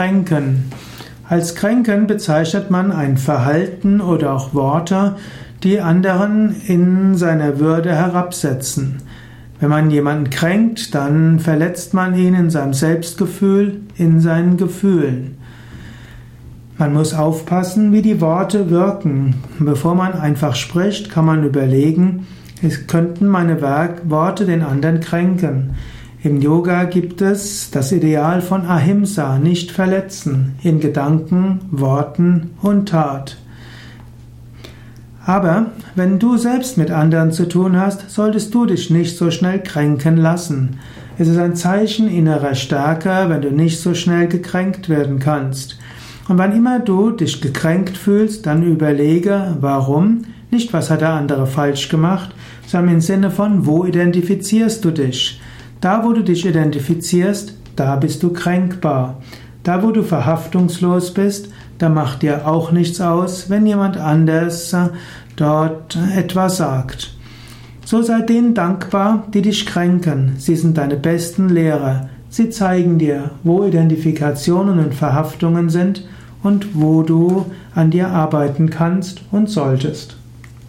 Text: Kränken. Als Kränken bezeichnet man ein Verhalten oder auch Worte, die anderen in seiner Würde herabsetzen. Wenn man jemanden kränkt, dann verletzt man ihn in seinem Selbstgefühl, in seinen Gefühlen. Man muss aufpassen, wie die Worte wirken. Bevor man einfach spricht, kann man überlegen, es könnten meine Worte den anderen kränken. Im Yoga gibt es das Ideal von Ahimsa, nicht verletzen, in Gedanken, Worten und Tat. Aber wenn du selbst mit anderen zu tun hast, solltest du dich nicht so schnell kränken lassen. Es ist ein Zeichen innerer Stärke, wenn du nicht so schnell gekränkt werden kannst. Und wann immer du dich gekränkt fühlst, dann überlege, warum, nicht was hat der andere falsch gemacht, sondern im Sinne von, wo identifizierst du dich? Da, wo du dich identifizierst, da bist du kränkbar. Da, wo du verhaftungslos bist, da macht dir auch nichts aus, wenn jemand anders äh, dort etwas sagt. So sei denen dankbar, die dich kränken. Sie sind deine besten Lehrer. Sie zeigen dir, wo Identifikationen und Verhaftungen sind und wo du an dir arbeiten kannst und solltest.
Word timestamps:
Kränken. 0.00 0.72
Als 1.28 1.54
Kränken 1.54 2.06
bezeichnet 2.06 2.70
man 2.70 2.90
ein 2.90 3.18
Verhalten 3.18 4.00
oder 4.00 4.32
auch 4.32 4.54
Worte, 4.54 5.16
die 5.62 5.78
anderen 5.78 6.56
in 6.66 7.16
seiner 7.16 7.58
Würde 7.58 7.94
herabsetzen. 7.94 9.02
Wenn 9.58 9.68
man 9.68 9.90
jemanden 9.90 10.30
kränkt, 10.30 10.94
dann 10.94 11.38
verletzt 11.38 11.92
man 11.92 12.14
ihn 12.14 12.32
in 12.32 12.48
seinem 12.48 12.72
Selbstgefühl, 12.72 13.82
in 13.94 14.20
seinen 14.20 14.56
Gefühlen. 14.56 15.36
Man 16.78 16.94
muss 16.94 17.12
aufpassen, 17.12 17.92
wie 17.92 18.00
die 18.00 18.22
Worte 18.22 18.70
wirken. 18.70 19.34
Bevor 19.58 19.94
man 19.94 20.14
einfach 20.14 20.54
spricht, 20.54 21.10
kann 21.10 21.26
man 21.26 21.44
überlegen, 21.44 22.26
es 22.62 22.86
könnten 22.86 23.26
meine 23.26 23.60
Worte 23.60 24.46
den 24.46 24.62
anderen 24.62 25.00
kränken. 25.00 25.74
Im 26.22 26.42
Yoga 26.42 26.84
gibt 26.84 27.22
es 27.22 27.70
das 27.70 27.92
Ideal 27.92 28.42
von 28.42 28.66
Ahimsa, 28.66 29.38
nicht 29.38 29.70
verletzen, 29.70 30.54
in 30.62 30.78
Gedanken, 30.78 31.60
Worten 31.70 32.50
und 32.60 32.90
Tat. 32.90 33.38
Aber 35.24 35.66
wenn 35.94 36.18
du 36.18 36.36
selbst 36.36 36.76
mit 36.76 36.90
anderen 36.90 37.32
zu 37.32 37.48
tun 37.48 37.80
hast, 37.80 38.10
solltest 38.10 38.52
du 38.52 38.66
dich 38.66 38.90
nicht 38.90 39.16
so 39.16 39.30
schnell 39.30 39.62
kränken 39.62 40.18
lassen. 40.18 40.78
Es 41.16 41.26
ist 41.26 41.38
ein 41.38 41.56
Zeichen 41.56 42.06
innerer 42.06 42.54
Stärke, 42.54 43.24
wenn 43.28 43.40
du 43.40 43.50
nicht 43.50 43.80
so 43.80 43.94
schnell 43.94 44.28
gekränkt 44.28 44.90
werden 44.90 45.20
kannst. 45.20 45.78
Und 46.28 46.36
wann 46.36 46.54
immer 46.54 46.80
du 46.80 47.12
dich 47.12 47.40
gekränkt 47.40 47.96
fühlst, 47.96 48.44
dann 48.44 48.62
überlege, 48.62 49.56
warum, 49.60 50.26
nicht 50.50 50.74
was 50.74 50.90
hat 50.90 51.00
der 51.00 51.14
andere 51.14 51.46
falsch 51.46 51.88
gemacht, 51.88 52.34
sondern 52.66 52.96
im 52.96 53.00
Sinne 53.00 53.30
von, 53.30 53.64
wo 53.64 53.86
identifizierst 53.86 54.84
du 54.84 54.90
dich? 54.90 55.40
Da, 55.80 56.04
wo 56.04 56.12
du 56.12 56.22
dich 56.22 56.44
identifizierst, 56.44 57.54
da 57.76 57.96
bist 57.96 58.22
du 58.22 58.32
kränkbar. 58.32 59.22
Da, 59.62 59.82
wo 59.82 59.90
du 59.90 60.02
verhaftungslos 60.02 61.14
bist, 61.14 61.48
da 61.78 61.88
macht 61.88 62.22
dir 62.22 62.46
auch 62.46 62.72
nichts 62.72 63.00
aus, 63.00 63.48
wenn 63.48 63.66
jemand 63.66 63.96
anders 63.96 64.72
äh, 64.72 64.88
dort 65.36 65.96
etwas 66.14 66.58
sagt. 66.58 67.14
So 67.84 68.02
sei 68.02 68.20
denen 68.20 68.54
dankbar, 68.54 69.24
die 69.32 69.42
dich 69.42 69.66
kränken. 69.66 70.34
Sie 70.36 70.56
sind 70.56 70.76
deine 70.76 70.96
besten 70.96 71.48
Lehrer. 71.48 72.10
Sie 72.28 72.50
zeigen 72.50 72.98
dir, 72.98 73.30
wo 73.42 73.64
Identifikationen 73.64 74.78
und 74.78 74.94
Verhaftungen 74.94 75.70
sind 75.70 76.06
und 76.42 76.74
wo 76.74 77.02
du 77.02 77.46
an 77.74 77.90
dir 77.90 78.08
arbeiten 78.08 78.70
kannst 78.70 79.22
und 79.32 79.48
solltest. 79.48 80.16